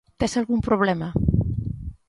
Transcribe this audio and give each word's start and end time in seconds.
Tes 0.19 0.33
algún 0.39 0.59
problema? 0.67 1.07